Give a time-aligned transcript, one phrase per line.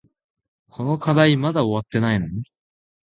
[0.69, 2.25] この課題まだ終わってないの？